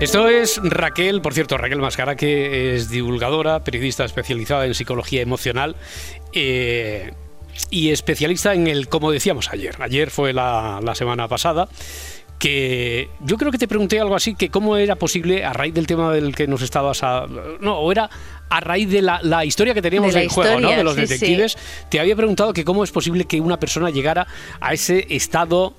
Esto 0.00 0.28
es 0.28 0.58
Raquel, 0.62 1.20
por 1.20 1.34
cierto, 1.34 1.58
Raquel 1.58 1.78
Mascara, 1.78 2.16
que 2.16 2.74
es 2.74 2.88
divulgadora, 2.88 3.62
periodista 3.62 4.02
especializada 4.06 4.64
en 4.64 4.74
psicología 4.74 5.20
emocional. 5.20 5.76
Eh, 6.32 7.12
y 7.68 7.90
especialista 7.90 8.54
en 8.54 8.66
el, 8.66 8.88
como 8.88 9.10
decíamos 9.10 9.50
ayer, 9.50 9.76
ayer 9.80 10.10
fue 10.10 10.32
la, 10.32 10.80
semana 10.94 11.28
pasada, 11.28 11.68
que 12.38 13.10
yo 13.20 13.36
creo 13.36 13.52
que 13.52 13.58
te 13.58 13.68
pregunté 13.68 14.00
algo 14.00 14.16
así, 14.16 14.34
que 14.34 14.48
cómo 14.48 14.78
era 14.78 14.96
posible, 14.96 15.44
a 15.44 15.52
raíz 15.52 15.74
del 15.74 15.86
tema 15.86 16.10
del 16.14 16.34
que 16.34 16.46
nos 16.46 16.62
estabas... 16.62 17.02
A, 17.02 17.26
no, 17.60 17.78
o 17.78 17.92
era 17.92 18.08
a 18.48 18.60
raíz 18.60 18.88
de 18.88 19.02
la, 19.02 19.44
historia 19.44 19.74
que 19.74 19.82
teníamos 19.82 20.16
en 20.16 20.30
juego, 20.30 20.60
¿no? 20.60 20.70
De 20.70 20.82
los 20.82 20.96
detectives, 20.96 21.58
te 21.90 22.00
había 22.00 22.16
preguntado 22.16 22.54
que 22.54 22.64
cómo 22.64 22.84
es 22.84 22.90
posible 22.90 23.26
que 23.26 23.38
una 23.38 23.60
persona 23.60 23.90
llegara 23.90 24.26
a 24.60 24.72
ese 24.72 25.06
estado 25.10 25.74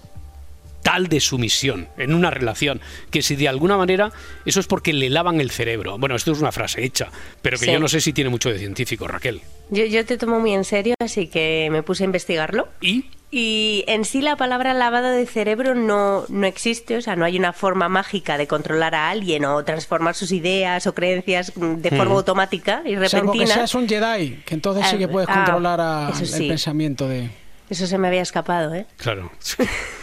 tal 0.81 1.07
de 1.07 1.19
sumisión 1.19 1.87
en 1.97 2.13
una 2.13 2.31
relación 2.31 2.81
que 3.09 3.21
si 3.21 3.35
de 3.35 3.47
alguna 3.47 3.77
manera 3.77 4.11
eso 4.45 4.59
es 4.59 4.67
porque 4.67 4.93
le 4.93 5.09
lavan 5.09 5.41
el 5.41 5.51
cerebro. 5.51 5.97
Bueno, 5.97 6.15
esto 6.15 6.31
es 6.31 6.39
una 6.39 6.51
frase 6.51 6.83
hecha, 6.83 7.09
pero 7.41 7.57
que 7.57 7.71
yo 7.71 7.79
no 7.79 7.87
sé 7.87 8.01
si 8.01 8.13
tiene 8.13 8.29
mucho 8.29 8.49
de 8.49 8.59
científico, 8.59 9.07
Raquel. 9.07 9.41
Yo, 9.69 9.85
yo 9.85 10.05
te 10.05 10.17
tomo 10.17 10.39
muy 10.39 10.53
en 10.53 10.65
serio, 10.65 10.95
así 10.99 11.27
que 11.27 11.69
me 11.71 11.83
puse 11.83 12.03
a 12.03 12.05
investigarlo. 12.05 12.67
¿Y? 12.81 13.05
Y 13.33 13.85
en 13.87 14.03
sí 14.03 14.21
la 14.21 14.35
palabra 14.35 14.73
lavado 14.73 15.09
de 15.09 15.25
cerebro 15.25 15.73
no, 15.73 16.25
no 16.27 16.45
existe, 16.45 16.97
o 16.97 17.01
sea, 17.01 17.15
no 17.15 17.23
hay 17.23 17.37
una 17.37 17.53
forma 17.53 17.87
mágica 17.87 18.37
de 18.37 18.45
controlar 18.45 18.93
a 18.93 19.09
alguien 19.09 19.45
o 19.45 19.63
transformar 19.63 20.15
sus 20.15 20.33
ideas 20.33 20.85
o 20.85 20.93
creencias 20.93 21.53
de 21.55 21.89
forma 21.91 22.15
automática 22.15 22.81
y 22.85 22.97
repentina. 22.97 23.45
que 23.45 23.53
seas 23.53 23.73
un 23.73 23.87
Jedi, 23.87 24.41
que 24.45 24.53
entonces 24.53 24.85
sí 24.87 24.97
que 24.97 25.07
puedes 25.07 25.29
ah, 25.29 25.35
controlar 25.35 25.79
a, 25.79 26.09
el 26.09 26.47
pensamiento 26.49 27.07
de... 27.07 27.29
Eso 27.69 27.87
se 27.87 27.97
me 27.97 28.09
había 28.09 28.21
escapado, 28.21 28.75
¿eh? 28.75 28.85
Claro. 28.97 29.31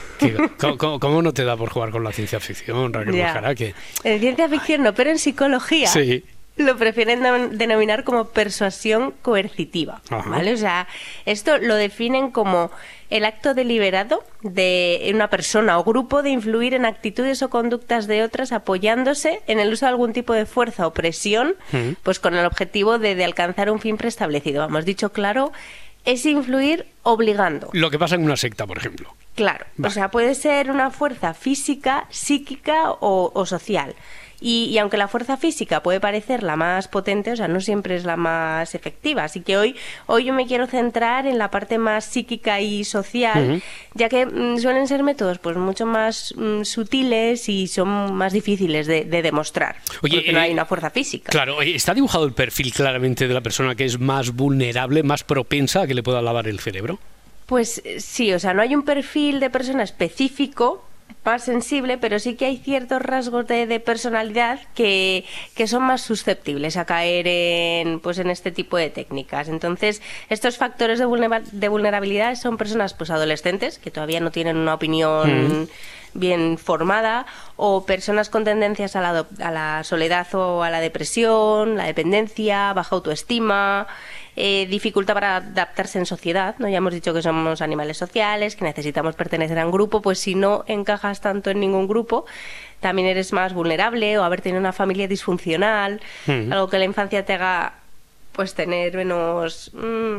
¿Cómo, 0.99 1.23
no 1.23 1.33
te 1.33 1.45
da 1.45 1.57
por 1.57 1.71
jugar 1.71 1.91
con 1.91 2.05
la 2.05 2.13
ciencia 2.13 2.41
ficción, 2.41 2.93
Raquel 2.93 3.75
En 4.05 4.21
ciencia 4.21 4.49
ficción 4.49 4.83
no, 4.83 4.95
pero 4.95 5.11
en 5.11 5.19
psicología. 5.19 5.91
Lo 6.57 6.77
prefieren 6.77 7.23
denominar 7.57 8.03
como 8.03 8.25
persuasión 8.31 9.15
coercitiva, 9.23 10.03
¿vale? 10.11 10.53
O 10.53 10.57
sea, 10.57 10.89
esto 11.25 11.59
lo 11.59 11.77
definen 11.77 12.33
como 12.33 12.73
el 13.11 13.25
acto 13.25 13.55
deliberado 13.55 14.25
de 14.43 15.09
una 15.15 15.31
persona 15.31 15.79
o 15.79 15.85
grupo 15.85 16.23
de 16.25 16.31
influir 16.31 16.75
en 16.75 16.85
actitudes 16.85 17.43
o 17.43 17.49
conductas 17.49 18.09
de 18.09 18.25
otras 18.25 18.51
apoyándose 18.51 19.41
en 19.47 19.61
el 19.61 19.73
uso 19.73 19.87
de 19.87 19.91
algún 19.91 20.13
tipo 20.13 20.35
de 20.35 20.47
fuerza 20.47 20.89
o 20.89 20.93
presión, 20.93 21.55
pues 22.03 22.19
con 22.19 22.35
el 22.35 22.45
objetivo 22.45 22.99
de, 22.99 23.15
de 23.15 23.25
alcanzar 23.25 23.71
un 23.71 23.79
fin 23.79 23.97
preestablecido. 23.97 24.61
Vamos, 24.61 24.85
dicho 24.85 25.13
claro, 25.13 25.53
es 26.05 26.25
influir 26.27 26.87
obligando. 27.03 27.71
Lo 27.73 27.91
que 27.91 27.99
pasa 27.99 28.15
en 28.15 28.25
una 28.25 28.37
secta, 28.37 28.67
por 28.67 28.79
ejemplo. 28.79 29.15
Claro, 29.39 29.67
o 29.85 29.89
sea, 29.89 30.11
puede 30.11 30.35
ser 30.35 30.69
una 30.69 30.91
fuerza 30.91 31.33
física, 31.33 32.09
psíquica 32.11 32.91
o, 32.99 33.47
social. 33.47 33.95
Y, 34.41 34.77
aunque 34.79 34.97
la 34.97 35.07
fuerza 35.07 35.37
física 35.37 35.81
puede 35.81 36.01
parecer 36.01 36.43
la 36.43 36.57
más 36.57 36.89
potente, 36.89 37.31
o 37.31 37.37
sea, 37.37 37.47
no 37.47 37.61
siempre 37.61 37.95
es 37.95 38.05
la 38.05 38.17
más 38.17 38.75
efectiva. 38.75 39.23
Así 39.23 39.43
que 39.43 39.57
hoy, 39.57 39.77
hoy 40.07 40.25
yo 40.25 40.35
me 40.35 40.49
quiero 40.49 40.67
centrar 40.67 41.29
en 41.29 41.39
la 41.39 41.53
parte 41.53 41.79
más 41.79 42.05
psíquica 42.05 42.61
y 42.61 42.83
social, 42.83 43.63
ya 43.95 44.09
que 44.09 44.27
mm, 44.27 44.59
suelen 44.59 44.89
ser 44.89 45.05
métodos 45.05 45.39
pues 45.39 45.57
mucho 45.57 45.87
más 45.87 46.35
mm, 46.37 46.65
sutiles 46.65 47.49
y 47.49 47.69
son 47.69 48.15
más 48.15 48.33
difíciles 48.33 48.89
de, 48.89 49.05
demostrar. 49.05 49.77
Oye, 50.03 50.17
porque 50.17 50.33
no 50.33 50.41
hay 50.41 50.51
eh, 50.51 50.55
una 50.55 50.67
fuerza 50.67 50.91
física. 50.91 51.31
Claro, 51.31 51.63
¿está 51.63 51.95
dibujado 51.95 52.25
el 52.25 52.33
perfil 52.33 52.73
claramente 52.73 53.29
de 53.29 53.35
la 53.35 53.41
persona 53.41 53.77
que 53.77 53.85
es 53.85 54.01
más 54.01 54.33
vulnerable, 54.33 55.05
más 55.05 55.23
propensa 55.23 55.83
a 55.83 55.87
que 55.87 55.95
le 55.95 56.03
pueda 56.03 56.23
lavar 56.23 56.49
el 56.49 56.59
cerebro? 56.59 56.99
Pues 57.49 57.81
eh, 57.87 57.99
sí, 58.01 58.31
o 58.35 58.39
sea, 58.39 58.53
no 58.53 58.61
hay 58.61 58.75
un 58.75 58.83
perfil 58.83 59.41
de 59.41 59.49
persona 59.49 59.83
específico 59.83 60.85
más 61.25 61.45
sensible, 61.45 61.97
pero 61.97 62.19
sí 62.19 62.35
que 62.37 62.45
hay 62.45 62.59
ciertos 62.59 63.01
rasgos 63.03 63.47
de, 63.47 63.81
personalidad 63.81 64.61
que, 64.75 65.25
son 65.67 65.83
más 65.83 66.03
susceptibles 66.03 66.77
a 66.77 66.85
caer 66.85 67.27
en, 67.27 68.01
pues, 68.01 68.19
en 68.19 68.29
este 68.31 68.51
tipo 68.51 68.77
de 68.77 68.91
técnicas. 68.91 69.49
Entonces, 69.49 70.03
estos 70.29 70.57
factores 70.59 70.99
de, 70.99 71.69
vulnerabilidad 71.69 72.35
son 72.35 72.57
personas 72.57 72.95
pues, 72.95 73.11
adolescentes 73.11 73.79
que 73.79 73.91
todavía 73.91 74.21
no 74.21 74.31
tienen 74.31 74.57
una 74.57 74.75
opinión 74.75 75.63
mm. 75.63 75.69
Bien 76.19 76.59
formada 76.59 77.27
o 77.57 77.85
personas 77.85 78.29
con 78.29 78.45
tendencias 78.45 78.97
a 78.97 79.01
la, 79.01 79.27
a 79.41 79.51
la 79.51 79.85
soledad 79.85 80.27
o 80.35 80.63
a 80.63 80.71
la 80.71 80.81
depresión, 80.81 81.77
la 81.77 81.85
dependencia, 81.85 82.73
baja 82.73 82.97
autoestima. 82.97 83.87
Eh, 84.41 84.69
dificultad 84.71 85.15
para 85.15 85.37
adaptarse 85.39 85.99
en 85.99 86.07
sociedad, 86.07 86.55
¿no? 86.59 86.69
Ya 86.69 86.77
hemos 86.79 86.95
dicho 86.95 87.13
que 87.13 87.23
somos 87.23 87.61
animales 87.61 87.97
sociales, 87.97 88.55
que 88.55 88.65
necesitamos 88.65 89.17
pertenecer 89.17 89.59
a 89.59 89.67
un 89.67 89.73
grupo, 89.73 90.01
pues 90.01 90.21
si 90.21 90.37
no 90.37 90.65
encajas 90.69 91.21
tanto 91.21 91.51
en 91.51 91.59
ningún 91.59 91.89
grupo, 91.89 92.25
también 92.79 93.09
eres 93.09 93.33
más 93.33 93.53
vulnerable 93.53 94.17
o 94.17 94.23
haber 94.23 94.41
tenido 94.41 94.61
una 94.61 94.73
familia 94.73 95.09
disfuncional, 95.09 96.01
hmm. 96.29 96.53
algo 96.53 96.69
que 96.69 96.79
la 96.79 96.85
infancia 96.85 97.25
te 97.25 97.33
haga 97.33 97.75
pues 98.31 98.55
tener 98.55 98.97
menos 98.97 99.73
mm, 99.75 100.19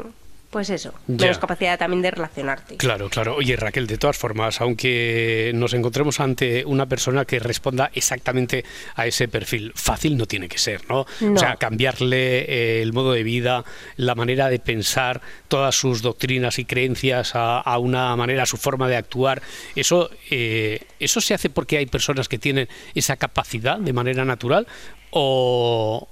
pues 0.50 0.72
eso, 0.72 0.94
menos 1.06 1.38
capacidad 1.38 1.78
también 1.78 2.02
de 2.02 2.10
relacionarte. 2.10 2.78
Claro, 2.78 3.10
claro. 3.10 3.36
Oye, 3.36 3.56
Raquel, 3.56 3.86
de 3.86 4.00
todas 4.00 4.18
formas, 4.18 4.62
aunque 4.62 5.52
nos 5.54 5.76
encontremos 5.76 6.20
ante 6.20 6.66
una 6.66 6.88
persona 6.88 7.26
que 7.26 7.38
responda 7.38 7.92
exactamente 7.94 8.66
a 8.96 9.06
ese 9.06 9.28
perfil, 9.28 9.72
fácil 9.76 10.18
no 10.18 10.26
tiene 10.26 10.50
que 10.50 10.58
ser, 10.58 10.90
¿no? 10.90 11.02
O 11.02 11.38
sea, 11.38 11.56
cambiarle 11.58 12.40
eh, 12.40 12.82
el 12.82 12.94
modo 12.94 13.14
de 13.14 13.22
vida, 13.22 13.64
la 13.96 14.16
manera 14.16 14.50
de 14.50 14.58
pensar, 14.58 15.22
todas 15.48 15.76
sus 15.76 16.02
doctrinas 16.02 16.58
y 16.58 16.66
creencias 16.66 17.34
a, 17.36 17.78
una 17.78 18.16
manera, 18.16 18.44
a 18.44 18.48
su 18.48 18.58
forma 18.58 18.88
de 18.88 18.96
actuar, 18.96 19.44
eso, 19.76 20.10
eh, 20.32 20.82
¿eso 21.00 21.22
se 21.22 21.36
hace 21.36 21.52
porque 21.52 21.78
hay 21.78 21.86
personas 21.86 22.28
que 22.28 22.40
tienen 22.40 22.68
esa 22.96 23.18
capacidad 23.18 23.78
de 23.78 23.94
manera 23.94 24.26
natural 24.26 24.68
o, 25.12 26.08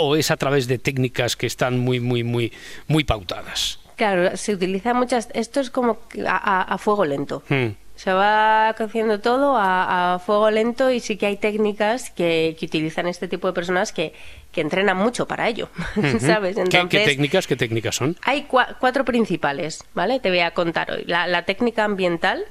o 0.00 0.16
es 0.16 0.30
a 0.30 0.36
través 0.36 0.66
de 0.66 0.78
técnicas 0.78 1.36
que 1.36 1.46
están 1.46 1.78
muy, 1.78 2.00
muy, 2.00 2.24
muy, 2.24 2.52
muy 2.88 3.04
pautadas? 3.04 3.78
Claro, 3.96 4.36
se 4.36 4.54
utiliza 4.54 4.94
muchas. 4.94 5.28
Esto 5.34 5.60
es 5.60 5.70
como 5.70 5.98
a, 6.26 6.78
fuego 6.78 7.04
lento. 7.04 7.42
Hmm. 7.48 7.68
Se 8.02 8.14
va 8.14 8.70
haciendo 8.70 9.20
todo 9.20 9.58
a, 9.58 10.18
fuego 10.24 10.50
lento 10.50 10.90
y 10.90 11.00
sí 11.00 11.18
que 11.18 11.26
hay 11.26 11.36
técnicas 11.36 12.08
que, 12.08 12.56
utilizan 12.62 13.06
este 13.06 13.28
tipo 13.28 13.46
de 13.46 13.52
personas 13.52 13.92
que, 13.92 14.14
entrenan 14.56 14.96
mucho 14.96 15.28
para 15.28 15.48
ello, 15.48 15.68
¿sabes? 16.18 16.56
¿Qué, 16.70 16.86
técnicas, 16.88 17.46
¿Qué 17.46 17.56
técnicas 17.56 17.96
son? 17.96 18.16
Hay 18.22 18.46
cuatro 18.48 19.04
principales, 19.04 19.84
¿vale? 19.92 20.18
Te 20.18 20.30
voy 20.30 20.40
a 20.40 20.52
contar 20.52 20.90
hoy. 20.90 21.04
La, 21.06 21.44
técnica 21.44 21.84
ambiental, 21.84 22.46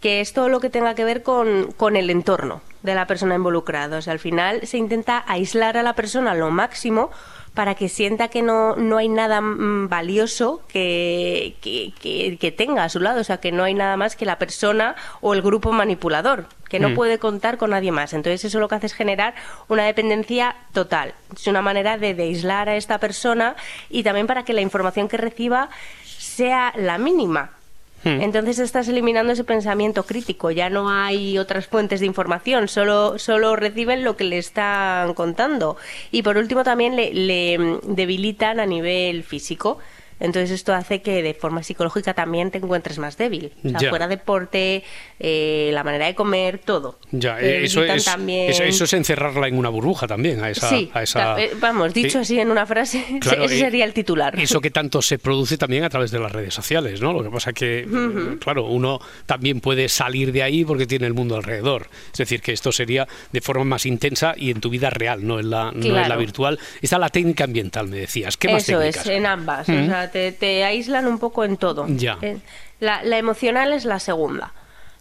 que 0.00 0.20
es 0.20 0.32
todo 0.32 0.48
lo 0.48 0.58
que 0.58 0.68
tenga 0.68 0.96
que 0.96 1.04
ver 1.04 1.22
con, 1.22 1.70
con 1.76 1.94
el 1.94 2.10
entorno 2.10 2.60
de 2.82 2.96
la 2.96 3.06
persona 3.06 3.36
involucrada. 3.36 3.98
O 3.98 4.02
sea, 4.02 4.14
al 4.14 4.18
final 4.18 4.66
se 4.66 4.78
intenta 4.78 5.22
aislar 5.28 5.76
a 5.76 5.84
la 5.84 5.92
persona 5.92 6.34
lo 6.34 6.50
máximo 6.50 7.12
para 7.54 7.74
que 7.74 7.88
sienta 7.88 8.28
que 8.28 8.42
no, 8.42 8.76
no 8.76 8.98
hay 8.98 9.08
nada 9.08 9.40
mm, 9.40 9.88
valioso 9.88 10.62
que, 10.68 11.56
que, 11.60 12.54
tenga 12.56 12.84
a 12.84 12.88
su 12.88 13.00
lado, 13.00 13.20
o 13.20 13.24
sea, 13.24 13.38
que 13.38 13.52
no 13.52 13.64
hay 13.64 13.74
nada 13.74 13.96
más 13.96 14.16
que 14.16 14.24
la 14.24 14.38
persona 14.38 14.96
o 15.20 15.34
el 15.34 15.42
grupo 15.42 15.72
manipulador, 15.72 16.46
que 16.68 16.80
no 16.80 16.90
mm. 16.90 16.94
puede 16.94 17.18
contar 17.18 17.58
con 17.58 17.70
nadie 17.70 17.92
más. 17.92 18.12
Entonces 18.12 18.44
eso 18.44 18.60
lo 18.60 18.68
que 18.68 18.76
hace 18.76 18.86
es 18.86 18.94
generar 18.94 19.34
una 19.68 19.84
dependencia 19.84 20.56
total. 20.72 21.14
Es 21.34 21.46
una 21.46 21.62
manera 21.62 21.98
de, 21.98 22.14
de 22.14 22.22
aislar 22.24 22.68
a 22.68 22.76
esta 22.76 22.98
persona 22.98 23.56
y 23.90 24.02
también 24.02 24.26
para 24.26 24.44
que 24.44 24.52
la 24.52 24.60
información 24.60 25.08
que 25.08 25.16
reciba 25.16 25.68
sea 26.04 26.72
la 26.76 26.98
mínima 26.98 27.57
Hmm. 28.04 28.20
Entonces 28.20 28.58
estás 28.58 28.88
eliminando 28.88 29.32
ese 29.32 29.44
pensamiento 29.44 30.04
crítico, 30.04 30.50
ya 30.50 30.70
no 30.70 30.88
hay 30.90 31.38
otras 31.38 31.66
fuentes 31.66 32.00
de 32.00 32.06
información, 32.06 32.68
solo, 32.68 33.18
solo 33.18 33.56
reciben 33.56 34.04
lo 34.04 34.16
que 34.16 34.24
le 34.24 34.38
están 34.38 35.14
contando. 35.14 35.76
Y 36.10 36.22
por 36.22 36.36
último 36.36 36.64
también 36.64 36.96
le, 36.96 37.12
le 37.12 37.80
debilitan 37.82 38.60
a 38.60 38.66
nivel 38.66 39.24
físico. 39.24 39.78
Entonces 40.20 40.50
esto 40.50 40.74
hace 40.74 41.00
que 41.00 41.22
de 41.22 41.34
forma 41.34 41.62
psicológica 41.62 42.14
también 42.14 42.50
te 42.50 42.58
encuentres 42.58 42.98
más 42.98 43.16
débil. 43.16 43.52
O 43.64 43.68
sea, 43.68 43.88
fuera 43.88 44.08
deporte, 44.08 44.82
eh, 45.20 45.70
la 45.72 45.84
manera 45.84 46.06
de 46.06 46.14
comer, 46.14 46.58
todo. 46.58 46.98
Ya, 47.10 47.40
eh, 47.40 47.64
eso, 47.64 47.82
es, 47.82 48.06
eso, 48.06 48.84
es 48.84 48.92
encerrarla 48.92 49.48
en 49.48 49.58
una 49.58 49.68
burbuja 49.68 50.06
también, 50.06 50.42
a 50.42 50.50
esa... 50.50 50.68
Sí, 50.68 50.90
eh, 50.94 51.50
vamos, 51.60 51.92
dicho 51.94 52.20
así 52.20 52.38
en 52.38 52.50
una 52.50 52.66
frase, 52.66 53.04
ese 53.20 53.58
sería 53.58 53.84
el 53.84 53.92
titular. 53.92 54.38
Eso 54.38 54.60
que 54.60 54.70
tanto 54.70 55.02
se 55.02 55.18
produce 55.18 55.58
también 55.58 55.84
a 55.84 55.90
través 55.90 56.10
de 56.10 56.18
las 56.18 56.30
redes 56.30 56.54
sociales, 56.54 57.00
¿no? 57.00 57.12
Lo 57.12 57.22
que 57.22 57.30
pasa 57.30 57.52
que, 57.52 57.86
claro, 58.40 58.66
uno 58.66 59.00
también 59.26 59.60
puede 59.60 59.88
salir 59.88 60.32
de 60.32 60.42
ahí 60.42 60.64
porque 60.64 60.86
tiene 60.86 61.06
el 61.06 61.14
mundo 61.14 61.36
alrededor. 61.36 61.88
Es 62.12 62.18
decir, 62.18 62.40
que 62.40 62.52
esto 62.52 62.72
sería 62.72 63.08
de 63.32 63.40
forma 63.40 63.64
más 63.64 63.86
intensa 63.86 64.34
y 64.36 64.50
en 64.50 64.60
tu 64.60 64.70
vida 64.70 64.90
real, 64.90 65.26
no 65.26 65.40
en 65.40 65.50
la, 65.50 65.72
no 65.72 65.84
en 65.84 66.08
la 66.08 66.16
virtual. 66.16 66.58
Está 66.80 66.98
la 66.98 67.08
técnica 67.08 67.44
ambiental, 67.44 67.88
me 67.88 67.98
decías. 67.98 68.36
¿Qué 68.36 68.48
más 68.48 68.68
Eso 68.68 68.80
es, 68.80 69.06
en 69.06 69.26
ambas. 69.26 69.68
O 69.68 69.72
sea, 69.72 70.10
te, 70.10 70.64
aíslan 70.64 71.06
un 71.06 71.18
poco 71.18 71.44
en 71.44 71.56
todo. 71.56 71.86
Ya. 71.88 72.18
Eh, 72.22 72.38
la, 72.80 73.18
emocional 73.18 73.72
es 73.72 73.84
la 73.84 73.98
segunda, 73.98 74.52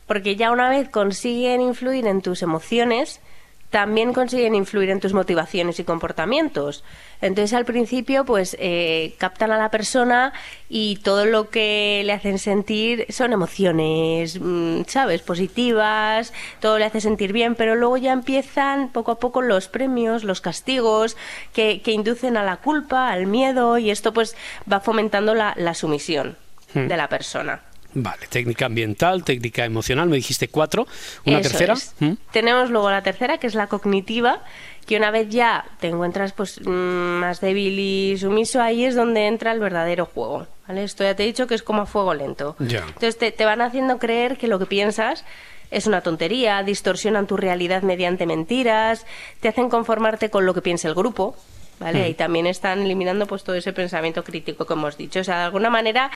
porque 0.07 0.36
ya 0.36 0.51
una 0.51 0.69
vez 0.69 0.89
consiguen 0.89 1.62
influir 1.62 2.07
en 2.07 2.21
tus 2.21 2.42
emociones, 2.42 3.21
también 3.69 4.13
consiguen 4.13 4.56
influir 4.56 4.89
en 4.89 5.01
tus 5.01 5.13
motivaciones 5.13 5.80
y 5.80 5.83
comportamientos. 5.83 6.86
Entonces 7.21 7.54
al 7.54 7.65
principio 7.65 8.24
pues 8.24 8.56
eh, 8.59 9.13
captan 9.18 9.51
a 9.51 9.57
la 9.57 9.69
persona 9.69 10.31
y 10.69 10.98
todo 10.98 11.25
lo 11.25 11.50
que 11.50 12.01
le 12.06 12.13
hacen 12.13 12.39
sentir 12.39 13.06
son 13.09 13.33
emociones, 13.33 14.39
mm, 14.39 14.83
¿sabes? 14.88 15.21
Positivas, 15.21 16.31
todo 16.62 16.77
le 16.80 16.86
hace 16.86 17.01
sentir 17.01 17.33
bien, 17.33 17.56
pero 17.56 17.75
luego 17.75 17.98
ya 17.98 18.13
empiezan 18.13 18.89
poco 18.89 19.12
a 19.12 19.19
poco 19.19 19.42
los 19.42 19.68
premios, 19.68 20.24
los 20.24 20.39
castigos 20.39 21.18
que, 21.53 21.81
inducen 21.88 22.38
a 22.38 22.44
la 22.44 22.57
culpa, 22.57 23.10
al 23.10 23.25
miedo 23.25 23.77
y 23.77 23.89
esto 23.89 24.13
pues 24.13 24.36
va 24.71 24.80
fomentando 24.80 25.33
la, 25.33 25.74
sumisión 25.74 26.38
hmm. 26.74 26.88
de 26.88 26.98
la 26.98 27.10
persona. 27.10 27.66
Vale, 27.99 28.27
técnica 28.27 28.67
ambiental, 28.67 29.23
técnica 29.23 29.65
emocional, 29.65 30.07
me 30.07 30.17
dijiste 30.17 30.49
cuatro. 30.49 30.85
¿Una 31.25 31.41
tercera? 31.41 31.73
¿Mm? 31.99 32.11
Tenemos 32.31 32.69
luego 32.69 32.91
la 32.91 33.01
tercera, 33.01 33.39
que 33.39 33.47
es 33.47 33.55
la 33.55 33.65
cognitiva, 33.65 34.44
que 34.85 34.97
una 34.97 35.09
vez 35.09 35.29
ya 35.29 35.65
te 35.79 35.88
encuentras 35.88 36.31
pues 36.31 36.61
mm, 36.63 36.69
más 36.69 37.41
débil 37.41 37.79
y 37.79 38.15
sumiso, 38.19 38.61
ahí 38.61 38.85
es 38.85 38.95
donde 38.95 39.25
entra 39.25 39.51
el 39.51 39.59
verdadero 39.59 40.05
juego. 40.05 40.45
¿vale? 40.67 40.83
Esto 40.83 41.03
ya 41.03 41.15
te 41.15 41.23
he 41.23 41.25
dicho 41.25 41.47
que 41.47 41.55
es 41.55 41.63
como 41.63 41.81
a 41.81 41.85
fuego 41.88 42.13
lento. 42.13 42.55
Entonces 42.59 43.17
te, 43.17 43.31
te 43.31 43.45
van 43.45 43.61
haciendo 43.61 43.97
creer 43.97 44.38
que 44.38 44.47
lo 44.47 44.59
que 44.59 44.67
piensas 44.67 45.25
es 45.71 45.88
una 45.88 46.01
tontería, 46.01 46.61
distorsionan 46.61 47.25
tu 47.25 47.35
realidad 47.35 47.81
mediante 47.81 48.27
mentiras, 48.27 49.07
te 49.39 49.47
hacen 49.47 49.69
conformarte 49.69 50.29
con 50.29 50.45
lo 50.45 50.53
que 50.53 50.61
piensa 50.61 50.88
el 50.88 50.93
grupo, 50.93 51.35
¿vale? 51.79 52.09
Y 52.09 52.13
hmm. 52.13 52.15
también 52.15 52.47
están 52.47 52.81
eliminando 52.81 53.27
pues 53.27 53.44
todo 53.44 53.56
ese 53.56 53.74
pensamiento 53.74 54.24
crítico 54.24 54.65
que 54.65 54.74
hemos 54.74 54.97
dicho. 54.97 55.19
O 55.19 55.24
sea, 55.24 55.39
de 55.39 55.44
alguna 55.45 55.69
manera 55.69 56.12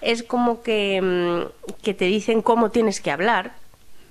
es 0.00 0.22
como 0.22 0.62
que, 0.62 1.00
mm, 1.00 1.72
que 1.82 1.94
te 1.94 2.06
dicen 2.06 2.42
cómo 2.42 2.70
tienes 2.70 3.00
que 3.00 3.10
hablar, 3.10 3.52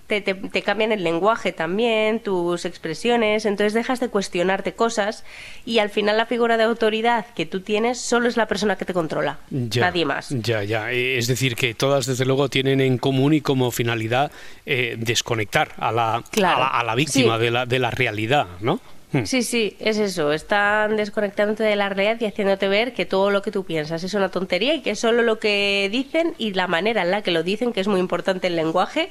te, 0.08 0.22
te, 0.22 0.62
cambian 0.62 0.92
el 0.92 1.04
lenguaje 1.04 1.52
también, 1.52 2.20
tus 2.20 2.66
expresiones, 2.66 3.46
entonces 3.46 3.74
dejas 3.74 4.00
de 4.00 4.10
cuestionarte 4.10 4.74
cosas 4.74 5.24
y 5.66 5.80
al 5.80 5.90
final 5.90 6.18
la 6.18 6.28
figura 6.28 6.58
de 6.58 6.64
autoridad 6.64 7.26
que 7.34 7.46
tú 7.46 7.62
tienes 7.62 8.00
solo 8.00 8.28
es 8.28 8.38
la 8.38 8.48
persona 8.48 8.76
que 8.76 8.86
te 8.86 8.94
controla, 8.94 9.40
nadie 9.50 10.06
más. 10.06 10.30
Ya, 10.30 10.64
ya, 10.64 10.92
es 10.92 11.28
decir, 11.28 11.56
que 11.56 11.74
todas 11.74 12.06
desde 12.06 12.26
luego 12.26 12.50
tienen 12.50 12.82
en 12.82 12.98
común 13.00 13.34
y 13.34 13.42
como 13.42 13.72
finalidad 13.72 14.32
eh, 14.66 14.96
desconectar 15.00 15.70
a 15.78 15.92
la, 15.92 16.24
a 16.44 16.84
la, 16.84 16.96
víctima 16.96 17.40
de, 17.40 17.50
la, 17.50 17.66
de 17.66 17.80
la 17.80 17.90
realidad, 17.90 18.46
¿no? 18.62 18.80
Hmm. 19.16 19.26
Sí, 19.26 19.44
sí, 19.44 19.78
es 19.80 19.98
eso. 19.98 20.34
Están 20.34 20.98
desconectándote 20.98 21.64
de 21.64 21.78
la 21.78 21.88
realidad 21.88 22.18
y 22.20 22.26
haciéndote 22.26 22.68
ver 22.68 22.94
que 22.94 23.06
todo 23.06 23.32
lo 23.32 23.42
que 23.42 23.52
tú 23.52 23.64
piensas 23.64 24.04
es 24.04 24.14
una 24.14 24.30
tontería 24.30 24.74
y 24.74 24.82
que 24.82 24.96
solo 24.96 25.22
lo 25.22 25.40
que 25.40 25.88
dicen 25.90 26.34
y 26.38 26.52
la 26.54 26.68
manera 26.68 27.04
en 27.04 27.12
la 27.12 27.22
que 27.22 27.32
lo 27.32 27.42
dicen, 27.42 27.72
que 27.72 27.80
es 27.80 27.88
muy 27.88 28.02
importante 28.02 28.48
el 28.48 28.58
lenguaje, 28.58 29.10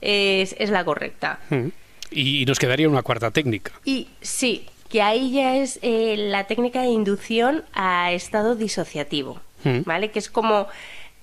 es, 0.00 0.70
la 0.70 0.84
correcta. 0.84 1.40
Hmm. 1.50 1.68
Y, 2.12 2.44
nos 2.46 2.58
quedaría 2.58 2.88
una 2.88 3.02
cuarta 3.02 3.32
técnica. 3.32 3.72
Y 3.84 4.08
sí, 4.20 4.66
que 4.88 5.02
ahí 5.02 5.32
ya 5.32 5.56
es 5.56 5.80
eh, 5.82 6.14
la 6.16 6.44
técnica 6.44 6.82
de 6.82 6.88
inducción 6.88 7.64
a 7.72 8.12
estado 8.12 8.54
disociativo, 8.54 9.40
hmm. 9.64 9.80
¿vale? 9.84 10.12
Que 10.12 10.20
es 10.20 10.30
como 10.30 10.68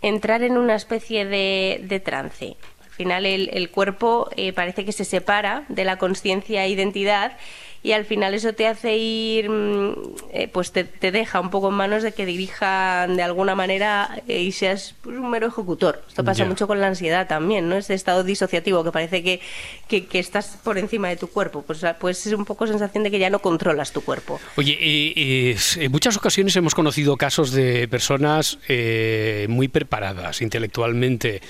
entrar 0.01 0.43
en 0.43 0.57
una 0.57 0.75
especie 0.75 1.25
de, 1.25 2.01
trance. 2.03 2.57
Al 2.83 2.91
final 2.91 3.25
el, 3.25 3.49
el 3.53 3.69
cuerpo 3.69 4.29
eh, 4.35 4.51
parece 4.51 4.83
que 4.83 4.91
se 4.91 5.05
separa 5.05 5.63
de 5.69 5.85
la 5.85 5.97
conciencia 5.97 6.65
e 6.65 6.69
identidad 6.69 7.37
y 7.83 7.91
al 7.91 8.05
final 8.05 8.33
eso 8.33 8.53
te 8.53 8.67
hace 8.67 8.97
ir, 8.97 9.49
mm, 9.49 9.93
eh, 10.31 10.49
pues 10.51 10.71
te, 10.71 10.85
deja 10.99 11.39
un 11.39 11.49
poco 11.49 11.69
en 11.69 11.75
manos 11.75 12.03
de 12.03 12.11
que 12.11 12.25
dirijan 12.25 13.15
de 13.15 13.23
alguna 13.23 13.55
manera 13.55 14.21
eh, 14.27 14.41
y 14.41 14.51
seas 14.51 14.95
pues, 15.01 15.17
un 15.17 15.29
mero 15.29 15.47
ejecutor. 15.47 16.03
Esto 16.07 16.23
pasa 16.23 16.45
mucho 16.45 16.67
con 16.67 16.81
la 16.81 16.87
ansiedad 16.87 17.27
también, 17.27 17.69
¿no? 17.69 17.77
Ese 17.77 17.93
estado 17.93 18.23
disociativo 18.23 18.83
que 18.83 18.91
parece 18.91 19.23
que, 19.23 19.39
que, 19.87 20.19
estás 20.19 20.57
por 20.63 20.77
encima 20.77 21.09
de 21.09 21.17
tu 21.17 21.27
cuerpo. 21.27 21.61
Pues, 21.61 21.85
pues 21.99 22.25
es 22.25 22.33
un 22.33 22.45
poco 22.45 22.67
sensación 22.67 23.03
de 23.03 23.11
que 23.11 23.19
ya 23.19 23.29
no 23.29 23.39
controlas 23.39 23.91
tu 23.91 24.01
cuerpo. 24.01 24.39
Oye, 24.55 25.55
en 25.77 25.91
muchas 25.91 26.17
ocasiones 26.17 26.55
hemos 26.55 26.73
conocido 26.73 27.15
casos 27.15 27.51
de 27.51 27.87
personas 27.87 28.59
eh, 28.67 29.45
muy 29.49 29.67
preparadas 29.67 30.41
intelectualmente, 30.41 31.41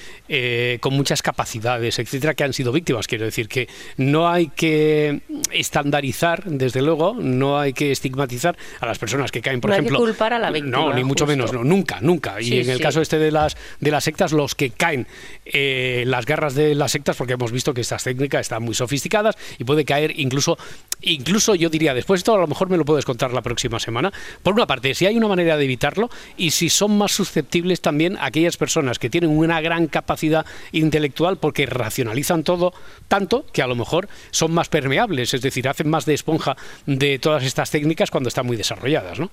con 0.81 0.93
muchas 0.93 1.21
capacidades, 1.21 1.99
etcétera, 1.99 2.33
que 2.33 2.43
han 2.43 2.53
sido 2.53 2.71
víctimas. 2.71 3.07
Quiero 3.07 3.25
decir 3.25 3.47
que 3.47 3.67
no 3.95 4.29
hay 4.29 4.47
que 4.49 5.21
estandarizar 5.51 6.16
desde 6.45 6.81
luego, 6.81 7.15
no 7.19 7.59
hay 7.59 7.73
que 7.73 7.91
estigmatizar 7.91 8.57
a 8.79 8.85
las 8.85 8.97
personas 8.97 9.31
que 9.31 9.41
caen, 9.41 9.61
por 9.61 9.71
ejemplo. 9.71 9.97
Hay 9.97 10.03
que 10.03 10.09
culpar 10.09 10.33
a 10.33 10.39
la 10.39 10.51
víctima. 10.51 10.77
No, 10.77 10.93
ni 10.93 11.03
mucho 11.03 11.27
menos, 11.27 11.53
no, 11.53 11.63
nunca, 11.63 11.99
nunca. 12.01 12.41
y 12.41 12.59
en 12.59 12.69
el 12.69 12.79
caso 12.79 13.01
este 13.01 13.19
de 13.19 13.31
las 13.31 13.57
de 13.79 13.91
las 13.91 14.03
sectas, 14.03 14.31
los 14.31 14.55
que 14.55 14.71
caen 14.71 15.07
eh, 15.45 16.03
las 16.07 16.25
garras 16.25 16.55
de 16.55 16.75
las 16.75 16.91
sectas, 16.91 17.15
porque 17.15 17.33
hemos 17.33 17.51
visto 17.51 17.73
que 17.73 17.81
estas 17.81 18.03
técnicas 18.03 18.41
están 18.41 18.63
muy 18.63 18.73
sofisticadas 18.73 19.35
y 19.57 19.63
puede 19.63 19.85
caer 19.85 20.19
incluso, 20.19 20.57
incluso 21.01 21.55
yo 21.55 21.69
diría, 21.69 21.93
después 21.93 22.19
esto 22.19 22.33
a 22.33 22.39
lo 22.39 22.47
mejor 22.47 22.69
me 22.69 22.77
lo 22.77 22.85
puedes 22.85 23.05
contar 23.05 23.33
la 23.33 23.41
próxima 23.41 23.79
semana. 23.79 24.11
Por 24.43 24.53
una 24.53 24.67
parte, 24.67 24.93
si 24.95 25.05
hay 25.05 25.17
una 25.17 25.27
manera 25.27 25.57
de 25.57 25.65
evitarlo 25.65 26.09
y 26.35 26.51
si 26.51 26.69
son 26.69 26.97
más 26.97 27.11
susceptibles 27.11 27.81
también 27.81 28.17
aquellas 28.19 28.57
personas 28.57 28.99
que 28.99 29.09
tienen 29.09 29.29
una 29.29 29.61
gran 29.61 29.87
capacidad 29.87 30.45
intelectual 30.71 31.37
porque 31.37 31.65
racionalizan 31.65 32.43
todo 32.43 32.73
tanto 33.07 33.45
que 33.53 33.61
a 33.61 33.67
lo 33.67 33.75
mejor 33.75 34.07
son 34.31 34.53
más 34.53 34.69
permeables, 34.69 35.33
es 35.33 35.41
decir, 35.41 35.67
hacen 35.67 35.89
más 35.89 36.05
de 36.07 36.15
esponja 36.15 36.57
de 36.87 37.19
todas 37.19 37.43
estas 37.43 37.69
técnicas 37.69 38.09
cuando 38.09 38.29
están 38.29 38.47
muy 38.47 38.57
desarrolladas, 38.57 39.19
¿no? 39.19 39.29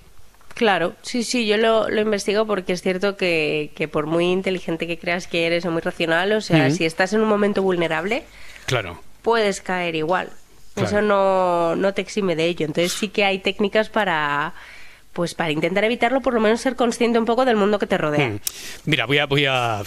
Claro, 0.54 0.94
sí, 1.02 1.24
sí, 1.24 1.46
yo 1.46 1.56
lo, 1.56 1.88
lo 1.88 2.00
investigo 2.00 2.46
porque 2.46 2.74
es 2.74 2.82
cierto 2.82 3.16
que, 3.16 3.72
que, 3.74 3.88
por 3.88 4.06
muy 4.06 4.26
inteligente 4.30 4.86
que 4.86 4.98
creas 4.98 5.26
que 5.26 5.46
eres 5.46 5.64
o 5.64 5.70
muy 5.72 5.80
racional, 5.80 6.30
o 6.32 6.40
sea, 6.40 6.70
si 6.70 6.84
estás 6.84 7.12
en 7.12 7.22
un 7.22 7.28
momento 7.28 7.60
vulnerable, 7.60 8.22
claro. 8.66 9.00
puedes 9.22 9.60
caer 9.60 9.96
igual. 9.96 10.30
Eso 10.76 11.02
no, 11.02 11.76
no 11.76 11.94
te 11.94 12.02
exime 12.02 12.34
de 12.36 12.46
ello. 12.46 12.66
Entonces 12.66 12.92
sí 12.92 13.08
que 13.08 13.24
hay 13.24 13.38
técnicas 13.38 13.88
para 13.88 14.54
pues 15.14 15.34
para 15.34 15.50
intentar 15.50 15.84
evitarlo, 15.84 16.20
por 16.20 16.34
lo 16.34 16.40
menos 16.40 16.61
ser 16.61 16.75
consciente 16.76 17.19
un 17.19 17.25
poco 17.25 17.44
del 17.44 17.56
mundo 17.56 17.78
que 17.78 17.87
te 17.87 17.96
rodea. 17.96 18.28
Hmm. 18.28 18.40
Mira, 18.84 19.06
voy 19.06 19.19
a, 19.19 19.26
voy 19.26 19.46
a, 19.46 19.82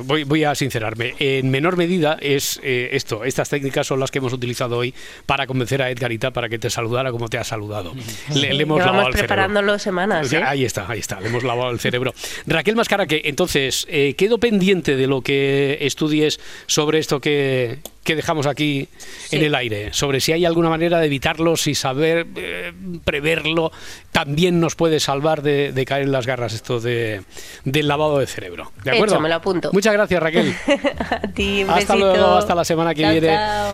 voy, 0.00 0.44
a 0.44 0.54
sincerarme. 0.54 1.14
En 1.18 1.50
menor 1.50 1.76
medida 1.76 2.16
es 2.20 2.58
eh, 2.62 2.88
esto, 2.92 3.24
estas 3.24 3.50
técnicas 3.50 3.86
son 3.86 4.00
las 4.00 4.10
que 4.10 4.18
hemos 4.18 4.32
utilizado 4.32 4.78
hoy 4.78 4.94
para 5.26 5.46
convencer 5.46 5.82
a 5.82 5.90
Edgarita 5.90 6.30
para 6.30 6.48
que 6.48 6.58
te 6.58 6.70
saludara 6.70 7.12
como 7.12 7.28
te 7.28 7.38
ha 7.38 7.44
saludado. 7.44 7.92
Le, 8.34 8.48
hemos 8.60 8.80
lavado 8.80 9.08
el 9.08 9.14
preparándolo 9.14 9.78
semanas. 9.78 10.32
¿eh? 10.32 10.42
Ahí 10.42 10.64
está, 10.64 10.90
ahí 10.90 11.00
está, 11.00 11.20
le 11.20 11.28
hemos 11.28 11.44
lavado 11.44 11.70
el 11.70 11.78
cerebro. 11.78 12.14
Raquel 12.46 12.74
Mascara, 12.74 13.06
que 13.06 13.22
entonces, 13.24 13.86
eh, 13.90 14.14
quedo 14.14 14.38
pendiente 14.38 14.96
de 14.96 15.06
lo 15.06 15.20
que 15.20 15.78
estudies 15.82 16.40
sobre 16.66 16.98
esto 16.98 17.20
que, 17.20 17.78
que 18.04 18.16
dejamos 18.16 18.46
aquí 18.46 18.88
en 19.30 19.42
el 19.42 19.54
aire, 19.54 19.92
sobre 19.92 20.20
si 20.20 20.32
hay 20.32 20.44
alguna 20.44 20.68
manera 20.68 20.98
de 20.98 21.06
evitarlo, 21.06 21.56
si 21.56 21.74
saber 21.74 22.26
eh, 22.36 22.72
preverlo, 23.04 23.70
también 24.10 24.60
nos 24.60 24.74
puede 24.74 24.98
salvar 24.98 25.42
de, 25.42 25.84
caer 25.86 26.02
en 26.04 26.12
las 26.12 26.26
garras 26.26 26.52
esto 26.52 26.80
de, 26.80 27.22
del 27.64 27.88
lavado 27.88 28.18
de 28.18 28.26
cerebro. 28.26 28.72
¿De 28.82 28.90
acuerdo? 28.90 29.20
me 29.20 29.28
lo 29.28 29.36
apunto. 29.36 29.70
Muchas 29.72 29.92
gracias, 29.92 30.22
Raquel. 30.22 30.54
A 31.10 31.28
ti, 31.28 31.64
hasta 31.68 31.96
luego, 31.96 32.26
hasta 32.34 32.54
la 32.54 32.64
semana 32.64 32.94
que 32.94 33.08
viene. 33.08 33.38